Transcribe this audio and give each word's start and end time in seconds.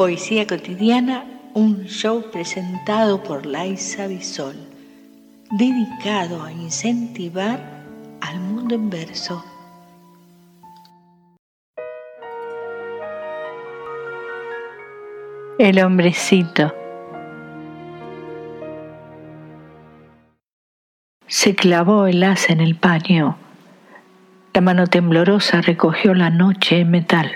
Poesía 0.00 0.46
Cotidiana, 0.46 1.26
un 1.52 1.84
show 1.84 2.30
presentado 2.32 3.22
por 3.22 3.44
Laisa 3.44 4.06
Bisol, 4.06 4.56
dedicado 5.50 6.42
a 6.42 6.50
incentivar 6.50 7.60
al 8.22 8.40
mundo 8.40 8.76
en 8.76 8.88
verso. 8.88 9.44
El 15.58 15.84
hombrecito. 15.84 16.74
Se 21.26 21.54
clavó 21.54 22.06
el 22.06 22.22
haz 22.24 22.48
en 22.48 22.62
el 22.62 22.74
paño. 22.74 23.36
La 24.54 24.62
mano 24.62 24.86
temblorosa 24.86 25.60
recogió 25.60 26.14
la 26.14 26.30
noche 26.30 26.80
en 26.80 26.90
metal. 26.90 27.30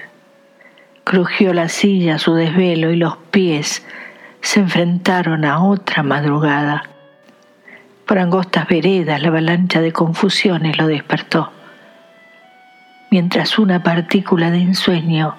Crujió 1.15 1.55
la 1.55 1.69
silla 1.69 2.19
su 2.19 2.35
desvelo 2.35 2.91
y 2.91 2.97
los 2.97 3.17
pies 3.31 3.87
se 4.41 4.59
enfrentaron 4.59 5.45
a 5.45 5.63
otra 5.63 6.03
madrugada. 6.03 6.91
Por 8.05 8.19
angostas 8.19 8.67
veredas 8.67 9.23
la 9.23 9.29
avalancha 9.29 9.81
de 9.81 9.93
confusiones 9.93 10.77
lo 10.77 10.89
despertó, 10.89 11.53
mientras 13.13 13.61
una 13.61 13.81
partícula 13.81 14.51
de 14.51 14.59
ensueño 14.59 15.37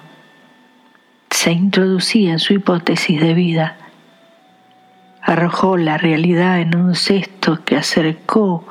se 1.28 1.52
introducía 1.52 2.32
en 2.32 2.38
su 2.38 2.54
hipótesis 2.54 3.20
de 3.20 3.34
vida. 3.34 3.76
Arrojó 5.20 5.76
la 5.76 5.98
realidad 5.98 6.58
en 6.58 6.74
un 6.74 6.94
cesto 6.94 7.62
que 7.66 7.76
acercó 7.76 8.64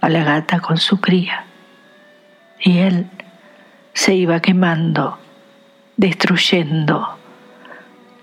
a 0.00 0.08
la 0.08 0.24
gata 0.24 0.60
con 0.60 0.78
su 0.78 0.98
cría. 0.98 1.44
Y 2.58 2.78
él 2.78 3.06
se 3.92 4.14
iba 4.14 4.40
quemando 4.40 5.18
destruyendo, 6.02 7.16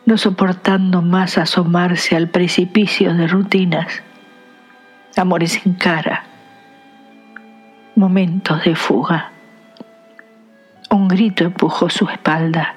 no 0.05 0.17
soportando 0.17 1.01
más 1.01 1.37
asomarse 1.37 2.17
al 2.17 2.27
precipicio 2.27 3.13
de 3.13 3.25
rutinas, 3.25 4.03
amores 5.15 5.53
sin 5.53 5.75
cara, 5.75 6.25
momentos 7.95 8.65
de 8.65 8.75
fuga. 8.75 9.31
Un 10.89 11.07
grito 11.07 11.45
empujó 11.45 11.89
su 11.89 12.09
espalda, 12.09 12.75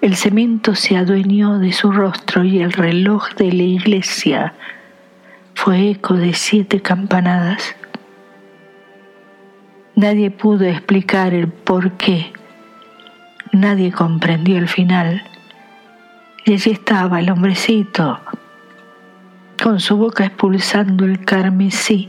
el 0.00 0.14
cemento 0.14 0.76
se 0.76 0.96
adueñó 0.96 1.58
de 1.58 1.72
su 1.72 1.90
rostro 1.90 2.44
y 2.44 2.60
el 2.60 2.72
reloj 2.72 3.34
de 3.34 3.52
la 3.52 3.64
iglesia 3.64 4.54
fue 5.54 5.90
eco 5.90 6.14
de 6.14 6.34
siete 6.34 6.80
campanadas. 6.80 7.74
Nadie 9.96 10.30
pudo 10.30 10.66
explicar 10.66 11.34
el 11.34 11.48
por 11.48 11.90
qué 11.94 12.32
Nadie 13.60 13.92
comprendió 13.92 14.56
el 14.56 14.68
final. 14.68 15.22
Y 16.46 16.54
allí 16.54 16.70
estaba 16.70 17.20
el 17.20 17.30
hombrecito, 17.30 18.18
con 19.62 19.80
su 19.80 19.98
boca 19.98 20.24
expulsando 20.24 21.04
el 21.04 21.22
carmesí 21.26 22.08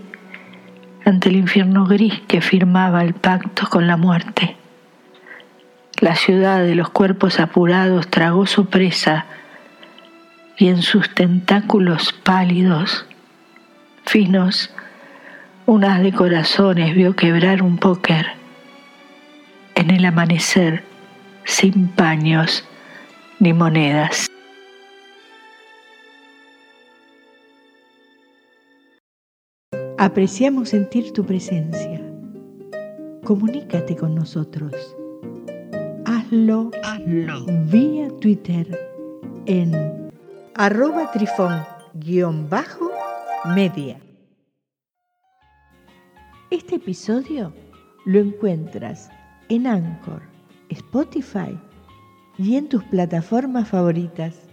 ante 1.03 1.27
el 1.27 1.35
infierno 1.35 1.85
gris 1.85 2.21
que 2.30 2.39
firmaba 2.39 3.03
el 3.03 3.16
pacto 3.16 3.67
con 3.69 3.85
la 3.85 3.97
muerte. 3.97 4.55
La 5.99 6.16
ciudad 6.16 6.63
de 6.63 6.73
los 6.73 6.89
cuerpos 6.89 7.41
apurados 7.41 8.08
tragó 8.08 8.45
su 8.45 8.67
presa 8.67 9.25
y 10.58 10.69
en 10.69 10.81
sus 10.81 11.13
tentáculos 11.13 12.13
pálidos, 12.13 13.05
finos, 14.05 14.73
unas 15.65 16.02
de 16.02 16.13
corazones 16.13 16.95
vio 16.95 17.13
quebrar 17.17 17.61
un 17.61 17.75
póker. 17.75 18.27
En 19.75 19.91
el 19.91 20.05
amanecer, 20.05 20.89
sin 21.52 21.89
paños 21.89 22.63
ni 23.39 23.53
monedas. 23.53 24.27
Apreciamos 29.97 30.69
sentir 30.69 31.11
tu 31.14 31.26
presencia. 31.26 31.99
Comunícate 33.23 33.98
con 33.98 34.15
nosotros. 34.15 34.73
Hazlo, 36.05 36.71
Hazlo. 36.83 37.45
vía 37.65 38.08
Twitter 38.20 38.67
en 39.45 40.09
arroba 40.55 41.11
trifón-media. 41.11 43.99
Este 46.49 46.76
episodio 46.76 47.53
lo 48.05 48.20
encuentras 48.20 49.11
en 49.49 49.67
Anchor 49.67 50.31
Spotify 50.71 51.59
y 52.37 52.55
en 52.55 52.70
tus 52.70 52.83
plataformas 52.86 53.67
favoritas. 53.67 54.51